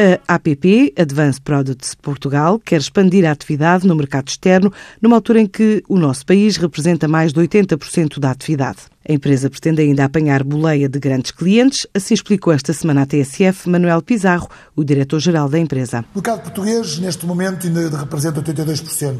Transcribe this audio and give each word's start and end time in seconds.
A 0.00 0.36
APP, 0.36 0.94
Advanced 0.96 1.42
Products 1.42 1.94
Portugal, 1.94 2.58
quer 2.58 2.80
expandir 2.80 3.28
a 3.28 3.32
atividade 3.32 3.86
no 3.86 3.94
mercado 3.94 4.28
externo 4.28 4.72
numa 4.98 5.16
altura 5.16 5.42
em 5.42 5.46
que 5.46 5.84
o 5.90 5.98
nosso 5.98 6.24
país 6.24 6.56
representa 6.56 7.06
mais 7.06 7.34
de 7.34 7.40
80% 7.40 8.18
da 8.18 8.30
atividade. 8.30 8.78
A 9.06 9.12
empresa 9.12 9.50
pretende 9.50 9.82
ainda 9.82 10.06
apanhar 10.06 10.42
boleia 10.42 10.88
de 10.88 10.98
grandes 10.98 11.32
clientes, 11.32 11.86
assim 11.92 12.14
explicou 12.14 12.50
esta 12.50 12.72
semana 12.72 13.02
à 13.02 13.06
TSF 13.06 13.68
Manuel 13.68 14.00
Pizarro, 14.00 14.48
o 14.74 14.82
diretor-geral 14.82 15.50
da 15.50 15.58
empresa. 15.58 16.02
O 16.14 16.18
mercado 16.18 16.44
português, 16.44 16.98
neste 16.98 17.26
momento, 17.26 17.66
ainda 17.66 17.98
representa 17.98 18.40
82%. 18.40 19.18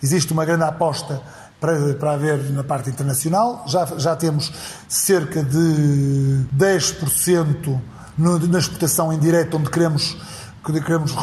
Existe 0.00 0.32
uma 0.32 0.44
grande 0.44 0.62
aposta 0.62 1.20
para, 1.60 1.94
para 1.94 2.12
haver 2.12 2.38
na 2.52 2.62
parte 2.62 2.88
internacional. 2.88 3.64
Já, 3.66 3.84
já 3.98 4.14
temos 4.14 4.52
cerca 4.88 5.42
de 5.42 6.44
10% 6.56 7.80
no, 8.20 8.38
na 8.38 8.58
exportação 8.58 9.10
indireta, 9.12 9.56
onde 9.56 9.70
queremos, 9.70 10.16
queremos 10.62 11.16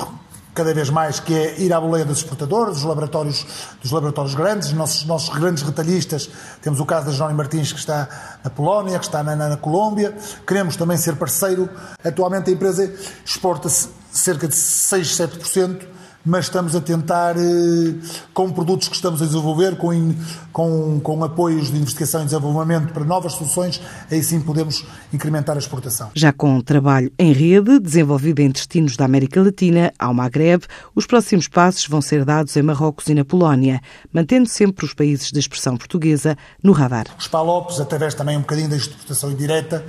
cada 0.56 0.73
vez 0.73 0.90
mais, 0.90 1.20
que 1.20 1.31
é 1.31 1.62
ir 1.62 1.72
à 1.72 1.80
boleia 1.80 2.03
dos 2.03 2.17
exportadores, 2.17 2.78
dos 2.78 2.84
laboratórios, 2.84 3.45
dos 3.80 3.92
laboratórios 3.92 4.34
grandes, 4.34 4.73
nossos, 4.73 5.06
nossos 5.06 5.30
grandes 5.30 5.62
retalhistas. 5.62 6.28
Temos 6.64 6.80
o 6.80 6.86
caso 6.86 7.06
da 7.06 7.12
Johnny 7.12 7.36
Martins, 7.36 7.72
que 7.72 7.78
está 7.78 8.40
na 8.44 8.50
Polónia, 8.50 8.98
que 8.98 9.06
está 9.06 9.22
na, 9.22 9.36
na, 9.36 9.50
na 9.50 9.58
Colômbia. 9.58 10.18
Queremos 10.48 10.75
também 10.75 10.98
ser 10.98 11.16
parceiro. 11.16 11.70
Atualmente 12.03 12.50
a 12.50 12.53
empresa 12.53 12.92
exporta 13.23 13.70
cerca 14.12 14.48
de 14.48 14.56
6, 14.56 15.08
7% 15.18 15.86
mas 16.28 16.45
estamos 16.45 16.75
a 16.75 16.81
tentar, 16.81 17.38
eh, 17.38 17.95
com 18.33 18.52
produtos 18.52 18.89
que 18.89 18.95
estamos 18.95 19.22
a 19.22 19.25
desenvolver, 19.25 19.78
com, 19.78 20.14
com, 20.52 21.00
com 21.00 21.23
apoios 21.23 21.72
de 21.72 21.78
investigação 21.78 22.22
e 22.22 22.25
desenvolvimento 22.25 22.92
para 22.92 23.06
novas 23.06 23.34
soluções, 23.34 23.81
aí 24.11 24.22
sim 24.22 24.42
podemos 24.42 24.86
incrementar 25.14 25.56
a 25.56 25.59
exportação. 25.59 26.09
Já 26.14 26.34
com 26.34 26.59
trabalho 26.59 27.11
em 27.17 27.31
rede, 27.31 27.80
desenvolvido 27.80 28.42
em 28.42 28.50
destinos 28.50 28.97
da 28.97 29.06
América 29.06 29.42
Latina 29.42 29.94
ao 29.97 30.14
Magreb, 30.14 30.64
os 30.94 31.06
próximos 31.06 31.47
passos 31.47 31.88
vão 31.88 32.02
ser 32.02 32.25
dados 32.25 32.56
em 32.58 32.62
Marrocos 32.62 33.08
e 33.08 33.14
na 33.14 33.23
Polónia, 33.23 33.80
mantendo 34.12 34.50
sempre 34.50 34.86
os 34.86 34.94
países 34.94 35.31
de 35.31 35.39
expressão 35.39 35.78
portuguesa 35.78 36.38
no 36.62 36.73
radar. 36.73 37.06
Os 37.17 37.30
PALOPs, 37.30 37.80
através 37.80 38.14
também 38.14 38.36
um 38.36 38.41
bocadinho 38.41 38.69
da 38.69 38.75
exportação 38.75 39.31
indireta, 39.31 39.86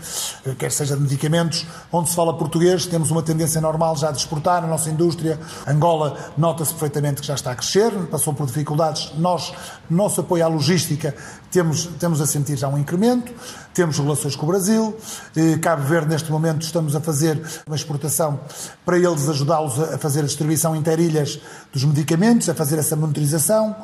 eh, 0.47 0.55
quer 0.57 0.71
seja 0.71 0.95
de 0.95 1.03
medicamentos, 1.03 1.67
onde 1.91 2.11
se 2.11 2.15
fala 2.15 2.37
português, 2.39 2.87
temos 2.87 3.11
uma 3.11 3.23
tendência 3.23 3.61
normal 3.61 3.97
já 3.97 4.13
de 4.13 4.19
exportar 4.19 4.63
a 4.63 4.67
nossa 4.69 4.89
indústria. 4.89 5.41
Angola 5.67 6.28
nota-se 6.37 6.73
perfeitamente 6.73 7.21
que 7.21 7.27
já 7.27 7.35
está 7.35 7.53
a 7.53 7.55
crescer, 7.55 7.91
passou 8.11 8.35
por 8.35 8.47
dificuldades. 8.47 9.13
Nós, 9.17 9.53
nosso 9.89 10.21
apoio 10.21 10.45
à 10.45 10.49
logística, 10.49 11.15
temos, 11.51 11.87
temos 11.99 12.21
a 12.21 12.27
sentir 12.27 12.57
já 12.57 12.69
um 12.69 12.79
incremento, 12.79 13.33
temos 13.73 13.99
relações 13.99 14.37
com 14.37 14.45
o 14.45 14.49
Brasil, 14.49 14.97
eh, 15.37 15.57
Cabo 15.59 15.83
Verde, 15.85 16.09
neste 16.09 16.31
momento, 16.31 16.63
estamos 16.63 16.95
a 16.95 17.01
fazer 17.01 17.41
uma 17.67 17.77
exportação 17.77 18.41
para 18.85 18.99
eles 18.99 19.29
ajudá-los 19.29 19.79
a 19.81 19.99
fazer 19.99 20.21
a 20.21 20.25
distribuição 20.25 20.75
interilhas 20.77 21.41
dos 21.73 21.85
medicamentos, 21.85 22.49
a 22.49 22.55
fazer 22.55 22.79
essa 22.79 22.97
monitorização. 22.97 23.75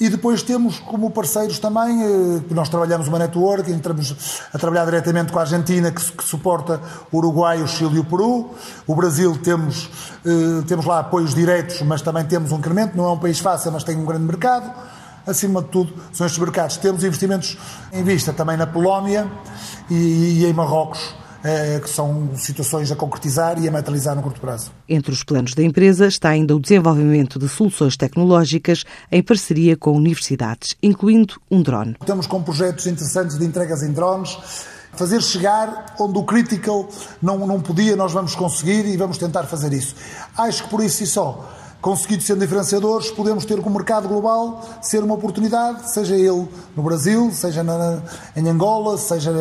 E 0.00 0.08
depois 0.08 0.42
temos 0.42 0.78
como 0.78 1.10
parceiros 1.10 1.58
também, 1.58 2.02
eh, 2.02 2.40
nós 2.50 2.68
trabalhamos 2.68 3.08
uma 3.08 3.18
network, 3.18 3.70
entramos 3.70 4.40
a 4.52 4.58
trabalhar 4.58 4.84
diretamente 4.84 5.32
com 5.32 5.38
a 5.38 5.42
Argentina, 5.42 5.90
que, 5.90 6.12
que 6.12 6.24
suporta 6.24 6.80
o 7.10 7.18
Uruguai, 7.18 7.62
o 7.62 7.68
Chile 7.68 7.96
e 7.96 7.98
o 8.00 8.04
Peru. 8.04 8.50
O 8.86 8.94
Brasil 8.94 9.38
temos, 9.42 9.90
eh, 10.24 10.62
temos 10.66 10.84
lá 10.84 11.00
apoios 11.00 11.34
diretos, 11.34 11.80
mas 11.82 12.02
também 12.02 12.24
temos 12.24 12.52
um 12.52 12.58
incremento. 12.58 12.96
Não 12.96 13.04
é 13.04 13.12
um 13.12 13.18
país 13.18 13.38
fácil, 13.38 13.70
mas 13.72 13.84
tem 13.84 13.96
um 13.96 14.04
grande 14.04 14.24
mercado. 14.24 14.70
Acima 15.26 15.62
de 15.62 15.68
tudo, 15.68 15.92
são 16.12 16.26
estes 16.26 16.42
mercados. 16.42 16.76
Temos 16.78 17.04
investimentos 17.04 17.56
em 17.92 18.02
vista 18.02 18.32
também 18.32 18.56
na 18.56 18.66
Polónia 18.66 19.30
e, 19.88 20.40
e 20.40 20.46
em 20.46 20.52
Marrocos 20.52 21.14
que 21.82 21.90
são 21.90 22.30
situações 22.36 22.92
a 22.92 22.96
concretizar 22.96 23.62
e 23.62 23.68
a 23.68 23.70
materializar 23.70 24.14
no 24.14 24.22
curto 24.22 24.40
prazo. 24.40 24.70
Entre 24.88 25.12
os 25.12 25.24
planos 25.24 25.54
da 25.54 25.62
empresa 25.62 26.06
está 26.06 26.28
ainda 26.28 26.54
o 26.54 26.60
desenvolvimento 26.60 27.38
de 27.38 27.48
soluções 27.48 27.96
tecnológicas 27.96 28.84
em 29.10 29.22
parceria 29.22 29.76
com 29.76 29.92
universidades, 29.92 30.76
incluindo 30.82 31.34
um 31.50 31.62
drone. 31.62 31.96
Estamos 32.00 32.26
com 32.26 32.42
projetos 32.42 32.86
interessantes 32.86 33.38
de 33.38 33.44
entregas 33.44 33.82
em 33.82 33.92
drones 33.92 34.38
fazer 34.94 35.22
chegar 35.22 35.94
onde 35.98 36.18
o 36.18 36.22
critical 36.22 36.88
não, 37.20 37.46
não 37.46 37.60
podia, 37.60 37.96
nós 37.96 38.12
vamos 38.12 38.34
conseguir 38.34 38.86
e 38.86 38.96
vamos 38.96 39.18
tentar 39.18 39.44
fazer 39.44 39.72
isso. 39.72 39.94
Acho 40.36 40.64
que 40.64 40.70
por 40.70 40.82
isso 40.82 41.02
e 41.02 41.06
só 41.06 41.48
conseguido 41.82 42.22
ser 42.22 42.38
diferenciadores, 42.38 43.10
podemos 43.10 43.44
ter 43.44 43.60
com 43.60 43.68
o 43.68 43.72
mercado 43.72 44.08
global 44.08 44.64
ser 44.80 45.02
uma 45.02 45.14
oportunidade, 45.14 45.90
seja 45.92 46.14
ele 46.14 46.48
no 46.76 46.82
Brasil, 46.82 47.30
seja 47.32 47.62
na, 47.64 48.00
em 48.36 48.48
Angola, 48.48 48.96
seja 48.96 49.32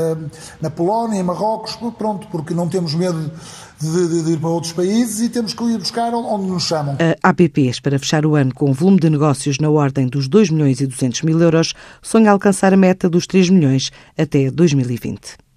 na, 0.60 0.70
Polónia, 0.72 1.20
em 1.20 1.24
Marrocos, 1.24 1.78
pronto, 1.98 2.28
porque 2.32 2.54
não 2.56 2.68
temos 2.68 2.96
medo 2.96 3.32
de, 3.80 4.08
de, 4.08 4.24
de, 4.24 4.32
ir 4.32 4.40
para 4.40 4.50
outros 4.50 4.74
países 4.74 5.22
e 5.22 5.30
temos 5.30 5.54
que 5.54 5.64
ir 5.66 5.78
buscar 5.78 6.14
onde 6.16 6.48
nos 6.48 6.64
chamam. 6.64 6.98
A 7.22 7.30
APP 7.30 7.68
espera 7.70 8.00
fechar 8.00 8.26
o 8.26 8.36
ano 8.36 8.54
com 8.54 8.72
um 8.72 8.74
volume 8.74 9.00
de 9.00 9.10
negócios 9.10 9.60
na 9.60 9.70
ordem 9.70 10.08
dos 10.08 10.28
2 10.28 10.50
milhões 10.50 10.82
e 10.82 10.88
200 10.88 11.22
mil 11.22 11.40
euros, 11.40 11.74
sonha 12.02 12.32
alcançar 12.32 12.74
a 12.74 12.78
meta 12.78 13.08
dos 13.08 13.28
3 13.28 13.52
milhões 13.52 13.92
até 14.18 14.50
2020. 14.50 15.51